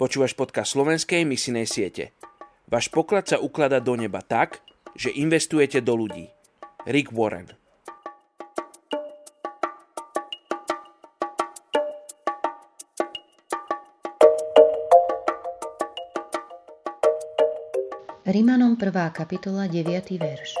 [0.00, 2.16] Počúvaš podcast slovenskej misinej siete.
[2.72, 4.64] Váš poklad sa ukladá do neba tak,
[4.96, 6.32] že investujete do ľudí.
[6.88, 7.52] Rick Warren
[18.24, 18.88] Rimanom 1.
[19.12, 19.84] kapitola 9.
[20.16, 20.56] verš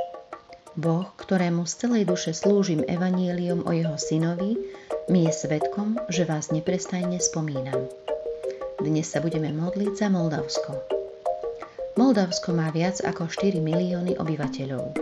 [0.76, 4.60] Boh, ktorému z celej duše slúžim evaníliom o jeho synovi,
[5.08, 7.99] mi je svetkom, že vás neprestajne spomínam.
[8.80, 10.72] Dnes sa budeme modliť za Moldavsko.
[12.00, 14.96] Moldavsko má viac ako 4 milióny obyvateľov.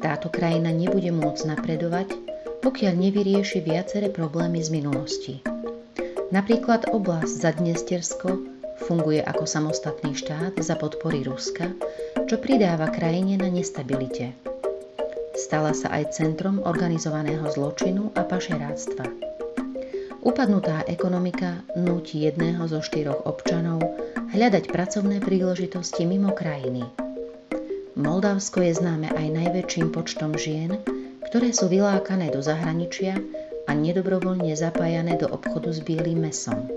[0.00, 2.08] Táto krajina nebude môcť napredovať,
[2.64, 5.34] pokiaľ nevyrieši viaceré problémy z minulosti.
[6.32, 8.30] Napríklad oblasť Zadnestersko
[8.88, 11.68] funguje ako samostatný štát za podpory Ruska,
[12.24, 14.32] čo pridáva krajine na nestabilite.
[15.36, 19.31] Stala sa aj centrom organizovaného zločinu a pašeráctva.
[20.22, 23.82] Upadnutá ekonomika núti jedného zo štyroch občanov
[24.30, 26.86] hľadať pracovné príležitosti mimo krajiny.
[27.98, 30.78] Moldavsko je známe aj najväčším počtom žien,
[31.26, 33.18] ktoré sú vylákané do zahraničia
[33.66, 36.70] a nedobrovoľne zapájané do obchodu s bielým mesom.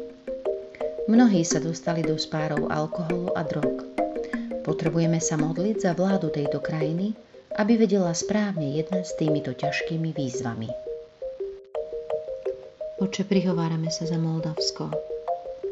[1.06, 3.86] Mnohí sa dostali do spárov alkoholu a drog.
[4.66, 7.14] Potrebujeme sa modliť za vládu tejto krajiny,
[7.62, 10.84] aby vedela správne jednať s týmito ťažkými výzvami.
[13.06, 14.89] Oče, prihovárame sa za Moldavsko.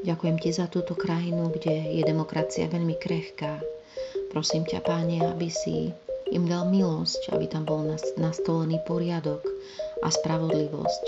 [0.05, 3.57] Ďakujem ti za túto krajinu, kde je demokracia veľmi krehká.
[4.29, 5.89] Prosím ťa, páne, aby si
[6.29, 7.89] im dal milosť, aby tam bol
[8.21, 9.41] nastolený poriadok
[10.05, 11.03] a spravodlivosť,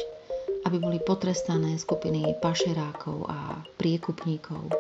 [0.66, 4.74] aby boli potrestané skupiny pašerákov a priekupníkov,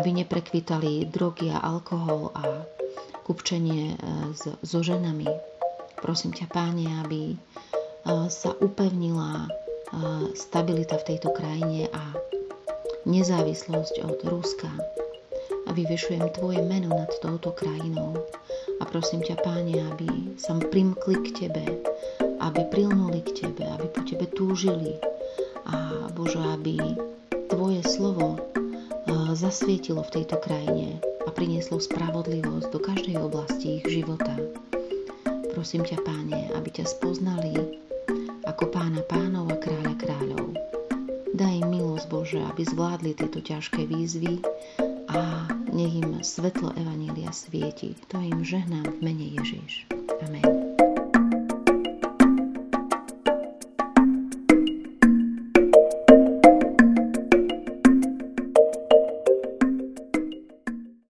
[0.00, 2.64] aby neprekvitali drogy a alkohol a
[3.28, 4.32] kupčenie e,
[4.64, 5.28] so ženami.
[6.00, 7.38] Prosím ťa, páne, aby e,
[8.32, 9.60] sa upevnila
[10.34, 12.02] stabilita v tejto krajine a
[13.08, 14.70] nezávislosť od Ruska.
[15.66, 18.18] A vyvešujem Tvoje meno nad touto krajinou
[18.78, 21.64] a prosím ťa, Páne, aby sa primkli k Tebe,
[22.42, 24.98] aby prilnuli k Tebe, aby po Tebe túžili
[25.66, 26.78] a Bože, aby
[27.46, 28.38] Tvoje slovo
[29.34, 34.34] zasvietilo v tejto krajine a prinieslo spravodlivosť do každej oblasti ich života.
[35.54, 37.54] Prosím ťa, Páne, aby ťa spoznali
[38.50, 40.58] ako pána pánov a kráľa kráľov.
[41.38, 44.42] Daj im milosť Bože, aby zvládli tieto ťažké výzvy
[45.06, 47.94] a nech im svetlo Evanília svieti.
[48.10, 49.86] To im žehnám v mene Ježiš.
[50.26, 50.59] Amen.